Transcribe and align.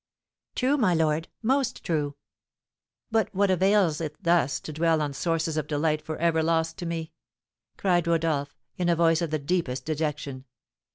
"True, 0.55 0.77
my 0.77 0.95
lord, 0.95 1.27
most 1.43 1.83
true!" 1.83 2.15
"But 3.11 3.29
what 3.35 3.51
avails 3.51 4.01
it 4.01 4.15
thus 4.19 4.59
to 4.61 4.73
dwell 4.73 4.99
on 4.99 5.13
sources 5.13 5.57
of 5.57 5.67
delight 5.67 6.01
for 6.01 6.17
ever 6.17 6.41
lost 6.41 6.79
to 6.79 6.87
me?" 6.87 7.11
cried 7.77 8.07
Rodolph, 8.07 8.55
in 8.77 8.89
a 8.89 8.95
voice 8.95 9.21
of 9.21 9.29
the 9.29 9.37
deepest 9.37 9.85
dejection. 9.85 10.45